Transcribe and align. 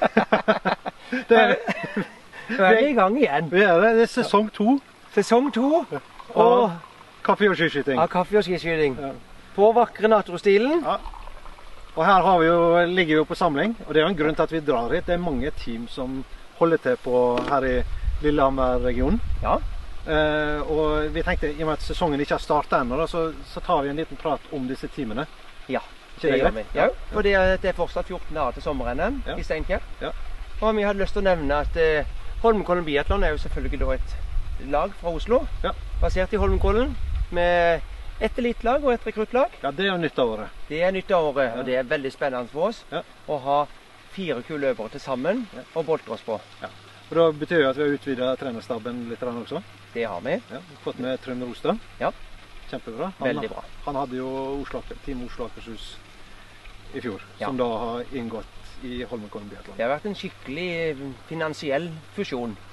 Det 1.28 1.38
er, 1.38 1.54
Nå 2.50 2.64
er 2.64 2.76
vi 2.80 2.90
i 2.90 2.94
gang 2.94 3.16
igjen. 3.18 3.48
vi 3.50 3.62
er 3.62 3.80
det. 3.82 3.94
Det 3.98 4.02
er 4.06 4.10
sesong 4.10 4.50
to 4.54 4.78
Sesong 5.14 5.48
to 5.54 5.84
og 6.38 6.70
kaffe 7.26 7.48
og 7.50 7.56
skiskyting. 7.58 7.98
Ja, 7.98 8.06
kaffe 8.06 8.38
og 8.38 8.44
skiskyting. 8.46 8.94
Ja. 9.00 9.10
På 9.56 9.72
vakre 9.74 10.08
Natro-stilen. 10.08 10.84
Ja. 10.86 10.96
Og 11.96 12.04
her 12.06 12.22
har 12.22 12.38
vi 12.38 12.46
jo, 12.46 12.60
ligger 12.86 13.14
vi 13.14 13.18
jo 13.18 13.24
på 13.26 13.34
samling, 13.34 13.74
og 13.86 13.94
det 13.94 14.00
er 14.00 14.06
jo 14.06 14.12
en 14.12 14.18
grunn 14.20 14.36
til 14.38 14.46
at 14.46 14.52
vi 14.54 14.60
drar 14.62 14.94
hit. 14.94 15.06
Det 15.08 15.16
er 15.16 15.22
mange 15.24 15.50
team 15.58 15.88
som 15.90 16.20
holder 16.60 16.78
til 16.84 16.96
på 17.02 17.14
her 17.48 17.66
i 17.66 17.74
Lillehammer-regionen. 18.22 19.18
Ja. 19.42 19.56
Eh, 20.06 20.70
og 20.70 21.10
vi 21.14 21.22
tenkte, 21.26 21.50
i 21.50 21.60
og 21.62 21.72
med 21.72 21.76
at 21.76 21.82
sesongen 21.84 22.22
ikke 22.22 22.38
har 22.38 22.44
starta 22.44 22.80
ennå, 22.84 23.02
så, 23.10 23.32
så 23.50 23.60
tar 23.66 23.82
vi 23.82 23.90
en 23.90 23.98
liten 23.98 24.16
prat 24.20 24.46
om 24.54 24.68
disse 24.70 24.88
teamene. 24.94 25.26
Ja, 25.68 25.82
Det 26.22 26.32
det 26.32 26.40
greit? 26.40 26.66
Ja, 26.74 26.88
fordi 27.12 27.32
det 27.62 27.68
er 27.70 27.76
fortsatt 27.76 28.06
14 28.10 28.34
dager 28.34 28.52
til 28.58 28.62
sommer-NM 28.62 29.22
i 29.38 29.42
Steinkjer. 29.42 29.80
Ja. 30.00 30.10
Og 30.60 30.74
vi 30.76 30.82
hadde 30.84 31.00
lyst 31.00 31.12
til 31.16 31.22
å 31.22 31.28
nevne 31.30 31.60
at 31.64 31.76
eh, 31.80 32.04
Holmenkollen 32.42 32.84
Biatlon 32.84 33.24
er 33.24 33.30
jo 33.34 33.38
selvfølgelig 33.40 33.80
da 33.80 33.92
et 33.96 34.16
lag 34.70 34.92
fra 35.00 35.14
Oslo. 35.16 35.46
Ja. 35.64 35.72
Basert 36.02 36.32
i 36.32 36.40
Holmenkollen. 36.40 36.94
Med 37.32 37.80
et 38.20 38.38
elitelag 38.38 38.84
og 38.84 38.92
et 38.92 39.06
rekruttlag. 39.06 39.54
Ja, 39.62 39.70
det 39.70 39.86
er 39.86 39.92
jo 39.94 39.98
nytt 40.02 40.18
av 40.18 40.28
året. 40.34 40.56
Det 40.68 40.82
er 40.84 40.92
nytt 40.92 41.10
av 41.16 41.30
året, 41.30 41.56
og 41.56 41.64
det 41.64 41.76
er 41.80 41.88
veldig 41.88 42.12
spennende 42.12 42.52
for 42.52 42.68
oss 42.68 42.84
Ja. 42.90 43.02
å 43.28 43.38
ha 43.40 43.58
fire 44.12 44.42
kule 44.42 44.60
løpere 44.66 44.90
til 44.90 45.00
sammen 45.00 45.46
Ja. 45.54 45.62
og 45.74 45.86
boltre 45.86 46.12
oss 46.12 46.20
på. 46.26 46.40
Ja. 46.60 46.68
Og 47.10 47.16
Da 47.16 47.30
betyr 47.32 47.62
jo 47.62 47.70
at 47.70 47.76
vi 47.76 47.82
har 47.82 47.96
utvida 47.96 48.36
trenerstaben 48.36 49.08
litt 49.08 49.20
også. 49.22 49.62
Det 49.94 50.04
har 50.04 50.20
vi. 50.20 50.30
Ja, 50.50 50.60
fått 50.84 50.98
med 50.98 51.20
Trym 51.22 51.42
Rostad. 51.42 51.78
Ja. 51.98 52.12
Kjempebra. 52.70 53.12
Han, 53.18 53.28
Veldig 53.28 53.48
bra. 53.50 53.64
Han 53.86 53.94
hadde 53.96 54.16
jo 54.16 54.28
Oslo, 54.62 54.82
Team 55.04 55.24
Oslo 55.26 55.46
Akershus 55.46 55.96
i 56.94 57.00
fjor, 57.00 57.20
Ja. 57.38 57.46
som 57.48 57.56
da 57.56 57.66
har 57.78 58.04
inngått 58.16 58.46
i 58.82 59.02
Holmenkollen 59.04 59.48
biatlon. 59.50 59.76
Det 59.76 59.82
har 59.84 59.90
vært 59.96 60.06
en 60.08 60.14
skikkelig 60.16 60.68
eh, 60.90 61.02
finansiell 61.28 61.90
fusjon. 62.16 62.56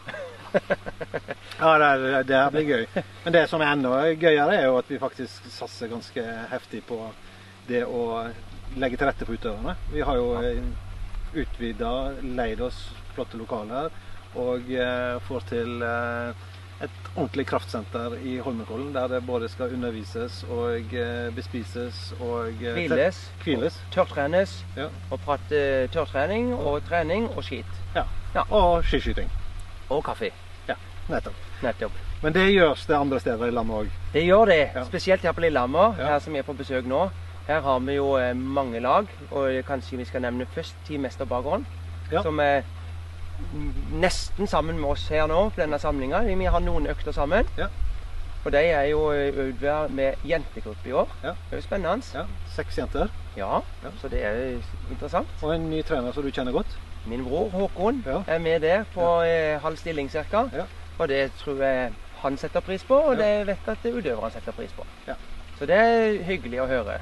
Ja, 1.59 1.73
det, 1.77 1.85
er- 1.85 2.23
det 2.23 2.35
her 2.37 2.51
blir 2.53 2.63
gøy. 2.69 2.85
Men 3.25 3.33
det 3.35 3.41
som 3.51 3.61
er 3.61 3.71
enda 3.73 3.89
gøyere, 4.15 4.55
er 4.55 4.67
jo 4.69 4.77
at 4.79 4.87
vi 4.89 4.97
faktisk 5.01 5.49
satser 5.51 5.89
ganske 5.91 6.23
heftig 6.51 6.83
på 6.87 7.01
det 7.67 7.81
å 7.85 8.29
legge 8.79 8.97
til 8.97 9.09
rette 9.09 9.25
for 9.27 9.35
utøverne. 9.35 9.75
Vi 9.91 10.01
har 10.07 10.15
jo 10.15 10.29
utvida, 11.37 11.91
leid 12.23 12.61
oss 12.63 12.77
flotte 13.15 13.37
lokaler 13.37 13.89
og 14.37 14.69
eh, 14.71 15.17
får 15.27 15.45
til 15.49 15.81
eh, 15.83 16.47
et 16.81 16.89
ordentlig 17.15 17.45
kraftsenter 17.49 18.13
i 18.21 18.37
Holmenkollen, 18.37 18.91
der 18.93 19.07
det 19.07 19.23
både 19.25 19.49
skal 19.49 19.73
undervises 19.73 20.43
og 20.49 20.93
eh, 20.93 21.29
bespises 21.35 22.13
og 22.19 22.49
eh, 22.61 22.73
Hviles, 22.75 23.21
hviles. 23.43 23.79
tørrtrenes 23.91 24.63
Ja. 24.77 24.87
og 25.11 25.19
prate 25.25 25.87
tørrtrening 25.93 26.53
og 26.53 26.83
trening 26.89 27.29
og 27.35 27.43
skit. 27.43 27.65
Ja, 27.95 28.03
Og 28.51 28.83
skiskyting. 28.85 29.29
Og 29.89 30.03
kaffe. 30.03 30.29
Ja, 30.67 30.75
Nettopp. 31.09 31.33
Nettopp. 31.63 31.91
Men 32.21 32.33
det 32.33 32.51
gjøres 32.53 32.85
det 32.85 32.95
andre 32.95 33.19
steder 33.19 33.47
i 33.47 33.51
landet 33.51 33.75
òg. 33.75 33.87
Det 34.13 34.23
gjør 34.25 34.45
det, 34.45 34.69
Ja. 34.75 34.83
spesielt 34.85 35.21
her 35.21 35.31
på 35.31 35.41
Lillehammer, 35.41 35.95
Ja. 35.97 36.05
her 36.07 36.19
som 36.19 36.33
vi 36.33 36.39
er 36.39 36.43
på 36.43 36.53
besøk 36.53 36.85
nå. 36.85 37.09
Her 37.47 37.61
har 37.61 37.79
vi 37.79 37.93
jo 37.95 38.15
eh, 38.17 38.33
mange 38.35 38.79
lag, 38.79 39.07
og 39.31 39.63
kanskje 39.65 39.97
vi 39.97 40.05
skal 40.05 40.21
nevne 40.21 40.45
først 40.45 40.75
Team 40.85 41.01
Mester 41.01 41.25
Bakgården. 41.25 41.65
Ja. 42.11 42.21
Som 42.21 42.39
er 42.39 42.61
nesten 44.01 44.47
sammen 44.47 44.79
med 44.79 44.89
oss 44.95 45.07
her 45.09 45.27
nå 45.29 45.49
på 45.53 45.61
denne 45.61 45.79
samlinga. 45.79 46.23
Vi 46.27 46.45
har 46.45 46.59
noen 46.63 46.87
økter 46.91 47.11
sammen. 47.15 47.45
Ja. 47.57 47.67
Og 48.45 48.51
de 48.53 48.61
er 48.71 48.83
jo 48.91 49.01
utvidet 49.11 49.91
med 49.91 50.15
jentegruppe 50.25 50.87
i 50.87 50.93
år. 50.95 51.09
Ja. 51.23 51.33
Det 51.49 51.57
er 51.57 51.61
jo 51.61 51.65
spennende. 51.65 52.05
Ja, 52.15 52.23
Seks 52.55 52.77
jenter. 52.77 53.09
Ja, 53.37 53.61
Ja. 53.83 53.89
så 54.01 54.07
det 54.09 54.23
er 54.23 54.57
interessant. 54.89 55.27
Og 55.43 55.55
en 55.55 55.69
ny 55.69 55.81
trener 55.83 56.11
som 56.13 56.23
du 56.23 56.31
kjenner 56.31 56.51
godt. 56.55 56.77
Min 57.05 57.23
bror 57.23 57.49
Håkon 57.49 58.03
er 58.27 58.39
med 58.39 58.61
der 58.61 58.83
på 58.93 59.21
eh, 59.23 59.59
halv 59.61 59.77
stilling 59.77 60.09
ca. 60.11 60.45
Ja. 60.53 60.65
Og 60.99 61.07
det 61.07 61.31
tror 61.39 61.61
jeg 61.63 61.91
han 62.21 62.37
setter 62.37 62.59
pris 62.59 62.83
på, 62.83 62.95
og 62.95 63.17
det 63.17 63.47
vet 63.47 63.57
jeg 63.67 63.77
at 63.77 63.85
utøverne 63.93 64.31
setter 64.33 64.51
pris 64.51 64.71
på. 64.73 64.85
Ja. 65.07 65.13
Så 65.59 65.65
det 65.65 65.75
er 65.77 66.23
hyggelig 66.23 66.61
å 66.61 66.67
høre. 66.67 66.97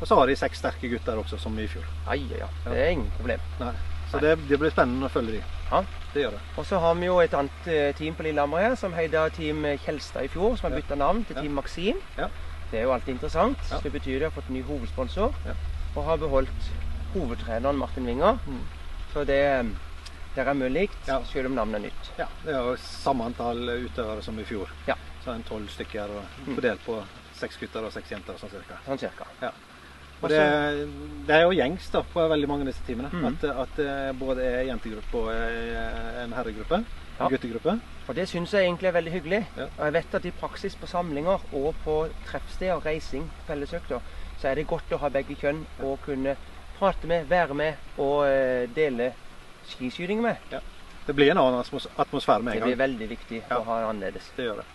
Og 0.00 0.06
så 0.08 0.14
har 0.16 0.26
de 0.26 0.36
seks 0.36 0.58
sterke 0.58 0.88
gutter 0.88 1.16
også, 1.20 1.38
som 1.38 1.58
i 1.58 1.66
fjor. 1.66 1.84
Ja, 2.06 2.14
ja, 2.14 2.36
ja. 2.46 2.48
Det 2.70 2.78
er 2.80 2.88
ingen 2.96 3.10
problem. 3.18 3.40
Nei. 3.60 3.72
Så 4.14 4.20
det, 4.22 4.34
det 4.48 4.58
blir 4.62 4.70
spennende 4.70 5.08
å 5.08 5.12
følge 5.12 5.32
de. 5.38 5.42
Ja. 5.70 5.82
Det 6.14 6.22
gjør 6.22 6.30
det. 6.36 6.40
Og 6.60 6.66
så 6.68 6.78
har 6.78 6.94
vi 6.94 7.06
jo 7.08 7.16
et 7.20 7.32
annet 7.34 7.66
eh, 7.66 7.92
team 7.98 8.14
på 8.14 8.22
Lillehammer 8.22 8.62
her, 8.62 8.74
som 8.78 8.92
heter 8.94 9.32
Team 9.34 9.64
Kjelstad 9.82 10.24
i 10.24 10.28
fjor, 10.30 10.54
som 10.56 10.70
har 10.70 10.76
Ja. 10.78 10.82
bytta 10.82 10.94
navn 11.00 11.24
til 11.26 11.36
Team 11.40 11.54
Maxim. 11.58 11.98
Ja. 12.16 12.28
Det 12.70 12.78
er 12.80 12.84
jo 12.86 12.92
alltid 12.94 13.14
interessant. 13.16 13.58
Ja. 13.70 13.80
Det 13.82 13.90
betyr 13.92 14.18
de 14.20 14.24
har 14.28 14.30
fått 14.34 14.48
ny 14.50 14.62
hovedsponsor, 14.62 15.34
Ja. 15.46 15.54
og 15.96 16.04
har 16.04 16.16
beholdt 16.22 16.70
hovedtreneren 17.14 17.76
Martin 17.78 18.06
Winger. 18.06 18.38
Mm. 18.46 18.60
Så 19.12 19.24
det, 19.26 19.40
der 20.36 20.48
er 20.50 20.54
mye 20.54 20.70
likt, 20.70 21.06
Ja. 21.08 21.20
selv 21.24 21.46
om 21.46 21.54
navnet 21.54 21.74
er 21.82 21.84
nytt. 21.88 22.10
Ja, 22.18 22.26
Det 22.44 22.54
er 22.54 22.62
jo 22.70 22.76
samme 22.76 23.24
antall 23.24 23.68
utøvere 23.86 24.22
som 24.22 24.38
i 24.38 24.44
fjor. 24.44 24.68
Ja. 24.86 24.94
Så 25.24 25.32
en 25.34 25.42
tolv 25.42 25.68
stykker 25.68 26.08
Mm. 26.46 26.54
fordelt 26.54 26.80
på 26.86 27.02
seks 27.34 27.56
gutter 27.56 27.84
og 27.84 27.92
seks 27.92 28.10
jenter. 28.10 28.34
sånn 28.38 28.50
cirka. 28.50 28.78
Sånn 28.86 28.98
cirka. 28.98 29.26
Og 30.22 30.30
det, 30.30 30.40
det 31.28 31.34
er 31.36 31.42
jo 31.44 31.56
gjengs 31.56 31.88
da, 31.92 32.00
på 32.14 32.26
veldig 32.30 32.48
mange 32.48 32.64
av 32.64 32.70
disse 32.72 32.84
timene. 32.86 33.10
Mm. 33.12 33.24
At, 33.30 33.44
at 33.64 33.80
det 33.80 33.96
både 34.18 34.46
er 34.46 34.68
jentegruppe 34.70 35.24
og 35.24 35.32
eh, 35.34 36.22
en 36.24 36.36
herregruppe. 36.36 36.80
Ja. 37.18 37.26
En 37.26 37.34
guttegruppe. 37.34 37.76
Og 38.08 38.16
det 38.16 38.26
syns 38.28 38.52
jeg 38.52 38.66
egentlig 38.66 38.88
er 38.90 38.96
veldig 38.98 39.12
hyggelig. 39.12 39.42
Ja. 39.56 39.68
Og 39.78 39.82
jeg 39.86 39.96
vet 39.98 40.16
at 40.18 40.28
i 40.28 40.34
praksis 40.40 40.76
på 40.80 40.88
samlinger 40.90 41.44
og 41.52 41.70
på 41.84 41.98
treffsteder, 42.28 42.82
reising, 42.84 43.26
fellesøkter, 43.48 44.00
så 44.40 44.50
er 44.50 44.58
det 44.60 44.68
godt 44.68 44.92
å 44.92 45.00
ha 45.00 45.10
begge 45.12 45.36
kjønn 45.40 45.62
og 45.84 45.98
kunne 46.04 46.36
prate 46.78 47.08
med, 47.08 47.28
være 47.30 47.54
med 47.56 48.00
og 48.02 48.24
eh, 48.28 48.64
dele 48.74 49.12
skiskyting 49.68 50.22
med. 50.24 50.56
Det 51.06 51.12
blir 51.12 51.30
en 51.32 51.40
annen 51.40 51.60
atmosfære 51.60 52.42
med 52.42 52.54
en 52.54 52.58
gang. 52.58 52.70
Det 52.70 52.72
blir 52.72 52.80
veldig 52.80 53.08
viktig 53.08 53.42
Ja. 53.48 53.58
å 53.58 53.64
ha 53.68 53.80
det 53.80 53.88
annerledes. 53.92 54.30
Det 54.36 54.48
gjør 54.48 54.62
det. 54.62 54.66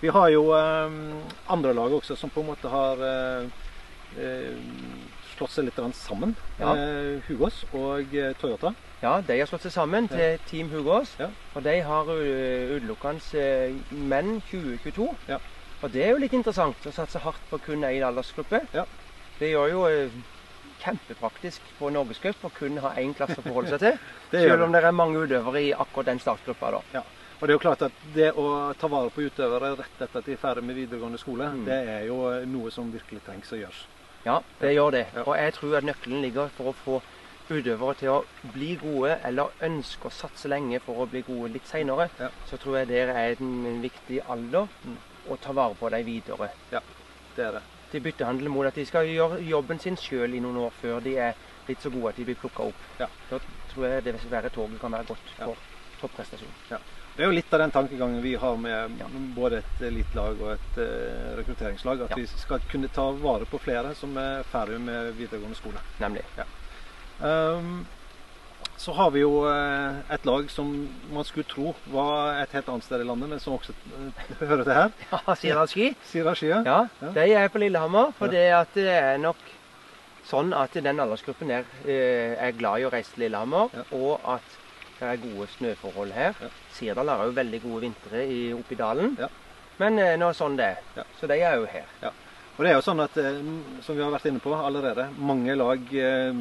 Vi 0.00 0.08
har 0.12 0.28
jo 0.28 0.42
um, 0.52 1.22
andre 1.48 1.72
lag 1.72 1.92
også 1.92 2.16
som 2.16 2.30
på 2.30 2.42
en 2.42 2.50
måte 2.50 2.68
har 2.68 3.00
eh, 3.00 3.44
eh, 3.44 3.50
slått 5.34 5.50
seg 5.54 5.66
litt 5.66 5.78
sammen. 5.98 6.34
Ja. 6.60 6.74
Eh, 6.76 7.22
Hugås 7.28 7.64
og 7.74 8.14
eh, 8.14 8.34
Toyota. 8.40 8.74
Ja, 9.02 9.18
de 9.20 9.38
har 9.40 9.48
slått 9.50 9.66
seg 9.66 9.74
sammen 9.74 10.06
til 10.08 10.38
Team 10.48 10.70
Hugås. 10.72 11.16
Ja. 11.20 11.28
Og 11.54 11.64
de 11.66 11.74
har 11.84 12.08
utelukkende 12.08 13.42
eh, 13.42 13.74
menn 13.90 14.38
2022. 14.50 15.08
Ja. 15.28 15.40
Og 15.82 15.90
det 15.92 16.04
er 16.06 16.14
jo 16.14 16.20
litt 16.22 16.32
interessant 16.32 16.86
å 16.88 16.92
satse 16.94 17.20
hardt 17.20 17.42
på 17.50 17.58
kun 17.66 17.84
én 17.84 18.04
aldersgruppe. 18.06 18.62
Ja. 18.72 18.86
Det 19.40 19.50
gjør 19.50 19.72
jo 19.72 19.82
eh, 19.90 20.14
kjempepraktisk 20.84 21.60
på 21.78 21.90
norgescup 21.92 22.44
å 22.46 22.52
kun 22.54 22.78
ha 22.84 22.94
én 23.00 23.12
klasse 23.16 23.40
å 23.40 23.44
forholde 23.44 23.74
seg 23.74 23.84
til. 23.84 24.00
Selv 24.46 24.64
om 24.68 24.72
det 24.74 24.82
er 24.84 24.96
mange 24.96 25.20
utøvere 25.26 25.62
i 25.68 25.74
akkurat 25.74 26.12
den 26.12 26.22
startgruppa. 26.22 26.78
da. 26.78 27.04
Og 27.40 27.48
det 27.48 27.52
er 27.52 27.56
jo 27.58 27.62
klart 27.64 27.82
at 27.84 27.96
det 28.14 28.30
å 28.40 28.46
ta 28.78 28.88
vare 28.88 29.10
på 29.12 29.24
utøvere 29.26 29.74
rett 29.76 29.98
etter 30.00 30.20
at 30.22 30.28
de 30.28 30.36
er 30.36 30.40
ferdig 30.40 30.62
med 30.64 30.78
videregående 30.78 31.18
skole, 31.20 31.50
Mm. 31.50 31.64
det 31.66 31.80
er 31.98 32.06
jo 32.08 32.20
eh, 32.30 32.46
noe 32.48 32.70
som 32.70 32.92
virkelig 32.94 33.20
trengs 33.26 33.52
å 33.52 33.58
gjøres. 33.58 33.82
Ja, 34.24 34.38
det 34.60 34.72
gjør 34.74 34.90
det. 34.94 35.04
Og 35.26 35.36
jeg 35.36 35.52
tror 35.54 35.76
at 35.76 35.84
nøkkelen 35.84 36.22
ligger 36.24 36.48
for 36.56 36.70
å 36.72 36.76
få 36.76 37.00
utøvere 37.52 37.94
til 38.00 38.08
å 38.08 38.18
bli 38.54 38.70
gode, 38.80 39.18
eller 39.28 39.50
ønske 39.66 40.08
å 40.08 40.12
satse 40.14 40.48
lenge 40.48 40.80
for 40.80 41.02
å 41.04 41.08
bli 41.10 41.20
gode 41.26 41.52
litt 41.52 41.68
seinere. 41.68 42.06
Ja. 42.18 42.30
Så 42.48 42.56
tror 42.62 42.78
jeg 42.78 42.88
det 42.88 43.02
er 43.04 43.36
en, 43.36 43.82
viktig 43.82 44.20
alder 44.24 44.68
Mm. 44.84 44.96
å 45.28 45.36
ta 45.40 45.52
vare 45.52 45.74
på 45.74 45.90
dem 45.90 46.04
videre. 46.06 46.50
Ja, 46.72 46.80
Det 47.36 47.44
er 47.44 47.52
det. 47.52 47.62
Til 47.90 48.00
byttehandel 48.00 48.48
mot 48.48 48.66
at 48.66 48.74
de 48.74 48.84
skal 48.86 49.06
gjøre 49.06 49.40
jobben 49.42 49.78
sin 49.78 49.96
sjøl 49.96 50.34
i 50.34 50.40
noen 50.40 50.56
år 50.56 50.70
før 50.72 51.00
de 51.02 51.16
er 51.18 51.34
litt 51.68 51.80
så 51.80 51.90
gode 51.90 52.08
at 52.08 52.16
de 52.16 52.24
blir 52.24 52.36
plukka 52.36 52.62
opp. 52.62 52.76
Ja. 52.98 53.06
Da 53.28 53.38
tror 53.68 53.86
jeg 53.88 54.04
det 54.04 54.14
dessverre 54.14 54.50
toget 54.50 54.80
kan 54.80 54.92
være 54.92 55.04
godt 55.04 55.34
Ja. 55.38 55.44
for 55.44 55.58
topprestasjon. 55.98 56.54
Det 57.16 57.22
er 57.22 57.28
jo 57.30 57.34
litt 57.36 57.52
av 57.54 57.60
den 57.62 57.70
tankegangen 57.70 58.22
vi 58.24 58.34
har 58.34 58.56
med 58.58 58.96
Ja. 58.98 59.06
både 59.36 59.58
et 59.62 59.82
elitelag 59.86 60.40
og 60.42 60.52
et 60.56 60.78
uh, 60.78 61.36
rekrutteringslag. 61.38 62.00
At 62.02 62.10
Ja. 62.10 62.16
vi 62.16 62.26
skal 62.26 62.60
kunne 62.70 62.88
ta 62.88 63.10
vare 63.12 63.44
på 63.46 63.60
flere 63.62 63.94
som 63.94 64.16
er 64.18 64.42
ferdig 64.50 64.80
med 64.80 65.12
videregående 65.14 65.54
skole. 65.56 65.78
Nemlig. 66.00 66.24
Um, 67.20 67.86
så 68.76 68.92
har 68.92 69.10
vi 69.14 69.20
jo 69.20 69.44
eh, 69.46 70.00
et 70.10 70.24
lag 70.26 70.48
som 70.50 70.66
man 71.14 71.22
skulle 71.24 71.46
tro 71.46 71.74
var 71.92 72.40
et 72.42 72.50
helt 72.56 72.66
annet 72.68 72.82
sted 72.84 73.00
i 73.00 73.06
landet, 73.06 73.28
men 73.30 73.38
som 73.40 73.54
også 73.54 73.70
eh, 73.70 74.24
hører 74.48 74.64
til 74.66 74.74
her. 74.74 74.90
Ja, 75.12 75.34
sier 75.38 75.60
han 75.60 75.68
ski? 75.70 75.92
Sira 76.10 76.34
Skia. 76.34 76.58
Ja, 76.66 76.80
Ja. 77.00 77.12
de 77.14 77.28
er 77.38 77.48
på 77.54 77.62
Lillehammer. 77.62 78.10
For 78.18 78.26
det 78.32 78.42
at 78.56 78.74
det 78.74 78.88
er 78.90 79.16
nok 79.22 79.36
sånn 80.26 80.50
at 80.58 80.74
den 80.74 80.98
aldersgruppen 81.00 81.48
der 81.54 81.64
er 81.86 82.50
glad 82.58 82.80
i 82.82 82.86
å 82.88 82.90
reise 82.90 83.14
til 83.14 83.28
Lillehammer, 83.28 83.70
Ja. 83.78 83.84
og 83.94 84.20
at 84.34 84.58
det 85.04 85.12
er 85.12 85.24
gode 85.28 85.48
snøforhold 85.58 86.12
her. 86.16 86.36
Ja. 86.40 86.52
Sirdal 86.74 87.12
har 87.12 87.28
jo 87.28 87.38
veldig 87.38 87.62
gode 87.68 87.86
vintre 87.86 88.26
oppi 88.56 88.78
dalen. 88.80 89.16
Ja. 89.20 89.30
Men 89.78 89.98
eh, 90.00 90.14
nå 90.18 90.30
er 90.30 90.38
sånn 90.38 90.56
det 90.58 90.70
er. 90.74 90.84
Ja. 90.96 91.08
Så 91.20 91.28
de 91.30 91.38
er 91.38 91.58
jo 91.60 91.68
her. 91.68 92.12
Og 92.54 92.62
det 92.62 92.70
er 92.70 92.76
jo 92.78 92.84
sånn 92.86 93.02
at, 93.02 93.16
eh, 93.18 93.40
som 93.82 93.96
vi 93.96 94.02
har 94.04 94.12
vært 94.14 94.28
inne 94.30 94.42
på 94.42 94.54
allerede, 94.54 95.08
mange 95.18 95.56
lag 95.58 95.94
eh, 95.98 96.36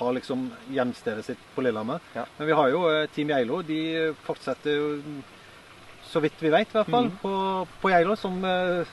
har 0.00 0.16
liksom 0.16 0.48
hjemstedet 0.72 1.24
sitt 1.24 1.46
på 1.54 1.64
Lillehammer. 1.64 2.02
Ja. 2.16 2.26
Men 2.36 2.50
vi 2.50 2.56
har 2.58 2.72
jo 2.72 2.82
eh, 2.90 3.06
Team 3.14 3.32
Geilo. 3.32 3.62
De 3.64 3.80
fortsetter 4.26 4.76
jo, 4.76 4.90
så 6.10 6.20
vidt 6.20 6.42
vi 6.44 6.52
vet 6.52 6.68
i 6.68 6.76
hvert 6.76 6.92
fall, 6.92 7.08
mm. 7.08 7.18
på, 7.22 7.34
på 7.80 7.92
Geilo 7.92 8.16
som, 8.20 8.36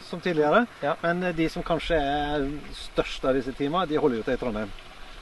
som 0.07 0.23
tidligere. 0.23 0.63
Ja. 0.85 0.95
Men 1.03 1.33
de 1.35 1.49
som 1.51 1.65
kanskje 1.67 1.99
er 1.99 2.47
størst 2.77 3.27
av 3.27 3.35
disse 3.35 3.55
teamene, 3.57 3.89
de 3.89 3.99
holder 3.99 4.21
jo 4.21 4.27
til 4.27 4.37
i 4.37 4.41
Trondheim. 4.43 4.75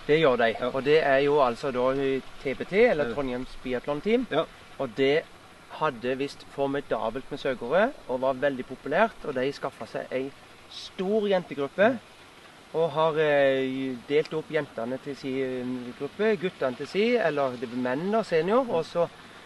Det 0.08 0.20
gjør 0.20 0.36
de. 0.42 0.50
Ja. 0.54 0.70
Og 0.72 0.84
det 0.86 1.00
er 1.04 1.22
jo 1.26 1.40
altså 1.42 1.72
da 1.74 1.86
TBT, 2.44 2.74
eller 2.92 3.14
Trondheims 3.14 3.58
Biathlon 3.64 4.02
Team. 4.02 4.28
Ja. 4.32 4.44
Og 4.78 4.90
det 4.98 5.24
hadde 5.80 6.18
visst 6.18 6.46
formidabelt 6.54 7.32
med 7.32 7.40
søkere 7.42 7.90
og 8.08 8.22
var 8.22 8.34
veldig 8.34 8.66
populært. 8.66 9.26
Og 9.26 9.36
de 9.36 9.48
skaffa 9.54 9.88
seg 9.90 10.12
ei 10.14 10.28
stor 10.72 11.28
jentegruppe. 11.30 11.96
Og 12.76 12.90
har 12.92 13.18
eh, 13.24 13.96
delt 14.10 14.34
opp 14.36 14.50
jentene 14.52 14.98
til 15.00 15.16
sin 15.16 15.78
gruppe, 16.00 16.34
guttene 16.42 16.76
til 16.76 16.90
sin, 16.92 17.22
eller 17.24 17.56
det 17.56 17.70
blir 17.72 17.80
menn 17.80 18.10
og 18.18 18.26
senior, 18.28 18.68
og 18.68 18.84
så 18.84 19.06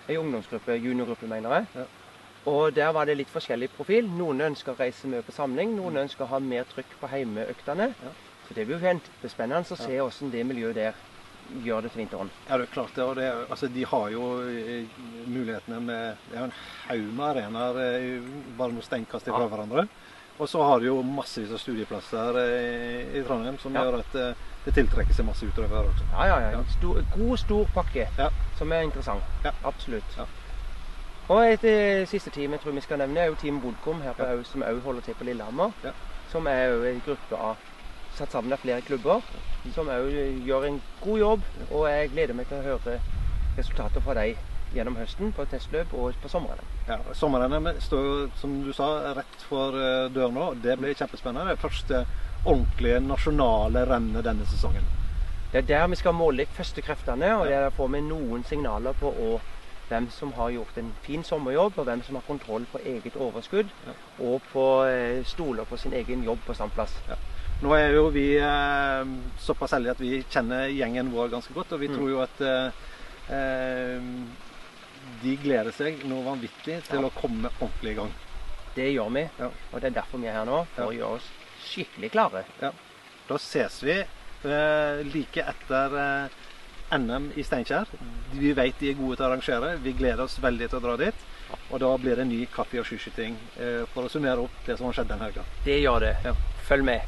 ei 0.09 0.17
ungdomsgruppe, 0.17 0.79
juniorgruppe, 0.81 1.29
mener 1.29 1.59
jeg. 1.59 1.67
Ja. 1.75 1.85
Og 2.49 2.73
der 2.73 2.89
var 2.95 3.05
det 3.05 3.19
litt 3.19 3.29
forskjellig 3.29 3.69
profil. 3.75 4.09
Noen 4.17 4.41
ønsker 4.47 4.73
å 4.73 4.79
reise 4.79 5.11
mye 5.11 5.21
på 5.21 5.35
samling, 5.35 5.75
noen 5.77 6.01
ønsker 6.07 6.25
å 6.25 6.31
ha 6.31 6.39
mer 6.41 6.65
trykk 6.71 6.95
på 7.01 7.11
heimeøktene. 7.11 7.91
Ja. 8.01 8.15
Så 8.49 8.55
det 8.57 8.65
blir 8.65 8.79
jo 8.79 8.81
kjempespennende 8.81 9.61
å 9.61 9.77
se 9.77 9.93
hvordan 9.93 10.31
det 10.33 10.39
miljøet 10.49 10.75
der 10.79 10.95
gjør 11.61 11.83
det 11.85 11.91
til 11.93 12.01
vinteren. 12.01 12.31
Ja, 12.49 12.57
det 12.57 12.65
er 12.65 12.71
klart 12.73 12.95
det. 12.97 13.03
Og 13.05 13.15
det, 13.19 13.27
altså, 13.45 13.67
de 13.69 13.83
har 13.85 14.07
jo 14.09 14.23
eh, 14.41 14.87
mulighetene 15.29 15.77
med 15.85 16.17
Det 16.25 16.33
er 16.33 16.41
jo 16.41 16.47
en 16.47 16.55
haug 16.87 17.11
med 17.19 17.25
arenaer 17.27 17.77
eh, 17.83 18.25
bare 18.57 18.73
noen 18.73 18.85
steinkast 18.87 19.29
fra 19.29 19.43
Ja. 19.43 19.51
hverandre. 19.53 19.85
Og 20.39 20.47
så 20.49 20.63
har 20.65 20.79
de 20.81 20.87
jo 20.89 20.97
massevis 21.03 21.51
av 21.53 21.61
studieplasser 21.61 22.41
eh, 22.41 23.19
i 23.19 23.23
Trondheim 23.27 23.59
som 23.61 23.75
Ja. 23.77 23.83
gjør 23.85 23.99
at 24.01 24.17
det 24.65 24.73
tiltrekker 24.73 25.13
seg 25.13 25.29
masse 25.29 25.45
utøvere 25.45 25.85
også. 25.93 26.09
Ja, 26.09 26.25
ja, 26.31 26.39
ja. 26.49 26.59
En 26.63 26.65
Stor, 26.73 27.01
god, 27.13 27.37
stor 27.37 27.65
pakke 27.75 28.07
Ja. 28.17 28.29
som 28.57 28.71
er 28.73 28.81
interessant. 28.89 29.23
Ja. 29.45 29.51
Absolutt. 29.63 30.17
Ja. 30.17 30.25
Og 31.29 31.45
et 31.45 32.09
siste 32.09 32.31
team 32.33 32.51
jeg 32.57 32.61
tror 32.65 32.73
vi 32.73 32.81
skal 32.81 32.97
nevne, 32.97 33.19
er 33.21 33.29
jo 33.29 33.35
Team 33.37 33.61
Bodkom 33.61 34.01
her 34.01 34.13
på. 34.17 34.25
Au, 34.25 34.41
som 34.43 34.63
òg 34.65 34.81
holder 34.81 35.01
til 35.05 35.13
på 35.13 35.27
Lillehammer. 35.29 35.75
Ja. 35.83 35.91
Som 36.25 36.47
er 36.49 36.63
jo 36.73 36.83
en 36.89 37.01
gruppe 37.05 37.37
av 37.37 37.57
satt 38.19 38.35
sammen 38.35 38.53
av 38.55 38.61
flere 38.63 38.83
klubber. 38.85 39.23
Som 39.73 39.89
òg 39.91 40.11
gjør 40.45 40.67
en 40.69 40.81
god 41.03 41.19
jobb. 41.23 41.47
Og 41.69 41.87
jeg 41.89 42.11
gleder 42.13 42.37
meg 42.37 42.47
til 42.51 42.59
å 42.61 42.67
høre 42.67 42.99
resultater 43.57 44.03
fra 44.03 44.15
dem 44.19 44.37
gjennom 44.69 44.99
høsten 44.99 45.31
på 45.33 45.47
testløp 45.49 45.95
og 45.97 46.13
på 46.21 46.29
sommeren. 46.29 46.67
Ja, 46.85 46.99
Sommerrennet 47.17 47.79
står 47.81 48.03
jo, 48.05 48.17
som 48.37 48.59
du 48.61 48.69
sa, 48.75 48.89
rett 49.17 49.45
for 49.49 49.73
døren 50.13 50.37
nå. 50.37 50.51
Det 50.61 50.75
blir 50.77 50.93
kjempespennende. 50.93 51.55
Det 51.55 51.63
første 51.63 52.03
ordentlige 52.45 52.99
nasjonale 53.01 53.85
rennet 53.89 54.27
denne 54.27 54.45
sesongen. 54.45 54.85
Det 55.49 55.63
er 55.63 55.69
der 55.71 55.87
vi 55.89 55.97
skal 55.97 56.13
måle 56.13 56.45
førstekreftene, 56.45 56.53
første 56.59 56.81
kreftene, 56.85 57.31
og 57.41 57.47
der 57.49 57.71
får 57.73 57.89
vi 57.95 58.03
noen 58.05 58.43
signaler 58.45 58.93
på 58.93 59.09
hvem 59.89 60.05
som 60.13 60.31
har 60.37 60.51
gjort 60.53 60.77
en 60.77 60.91
fin 61.01 61.23
sommerjobb, 61.25 61.79
og 61.81 61.87
hvem 61.89 62.03
som 62.05 62.19
har 62.19 62.25
kontroll 62.27 62.67
på 62.69 62.77
eget 62.85 63.15
overskudd, 63.17 63.71
Ja. 63.87 63.95
og 64.21 64.43
på 64.51 64.65
eh, 64.85 65.23
stoler 65.25 65.65
på 65.65 65.77
sin 65.81 65.93
egen 65.97 66.21
jobb 66.23 66.43
på 66.45 66.53
standplass. 66.53 66.99
Nå 67.59 67.73
er 67.75 67.91
jo 67.91 68.05
vi 68.15 68.37
eh, 68.39 69.09
såpass 69.43 69.73
heldige 69.75 69.91
at 69.97 69.99
vi 70.03 70.21
kjenner 70.31 70.69
gjengen 70.71 71.09
vår 71.11 71.31
ganske 71.33 71.53
godt, 71.53 71.73
og 71.75 71.81
vi 71.81 71.89
Mm. 71.89 71.95
tror 71.97 72.09
jo 72.09 72.21
at 72.23 72.41
eh, 72.41 72.71
eh, 73.35 74.01
de 75.23 75.35
gleder 75.43 75.71
seg 75.75 76.05
noe 76.07 76.23
vanvittig 76.23 76.77
til 76.87 77.01
Ja. 77.01 77.07
å 77.07 77.11
komme 77.19 77.49
ordentlig 77.59 77.91
i 77.91 77.95
gang. 77.99 78.13
Det 78.75 78.93
gjør 78.93 79.11
vi, 79.11 79.25
Ja. 79.39 79.49
og 79.73 79.81
det 79.81 79.89
er 79.91 80.01
derfor 80.01 80.19
vi 80.21 80.27
er 80.27 80.33
her 80.39 80.45
nå, 80.45 80.65
for 80.75 80.81
Ja. 80.83 80.87
å 80.89 80.93
gjøre 80.95 81.15
oss 81.17 81.27
skikkelig 81.65 82.11
klare. 82.11 82.45
Da 83.27 83.37
ses 83.37 83.81
vi 83.83 83.91
eh, 84.45 85.03
like 85.13 85.37
etter 85.43 85.97
eh, 85.99 86.97
NM 86.97 87.33
i 87.35 87.43
Steinkjer. 87.43 87.85
Vi 88.33 88.53
vet 88.53 88.79
de 88.79 88.89
er 88.91 88.93
gode 88.95 89.17
til 89.17 89.25
å 89.25 89.29
arrangere. 89.33 89.77
Vi 89.83 89.91
gleder 89.93 90.21
oss 90.23 90.39
veldig 90.39 90.69
til 90.69 90.79
å 90.79 90.81
dra 90.81 90.95
dit. 90.97 91.15
Og 91.71 91.79
da 91.79 91.97
blir 91.97 92.15
det 92.15 92.25
ny 92.27 92.45
kaffe- 92.45 92.79
og 92.79 92.85
skiskyting 92.85 93.35
eh, 93.59 93.83
for 93.93 94.03
å 94.03 94.09
summere 94.09 94.39
opp 94.39 94.51
det 94.65 94.77
som 94.77 94.85
har 94.87 94.93
skjedd 94.93 95.09
den 95.09 95.19
helga. 95.19 95.43
Det 95.65 95.81
gjør 95.83 95.99
det. 95.99 96.15
Ja. 96.23 96.33
Følg 96.63 96.83
med. 96.85 97.01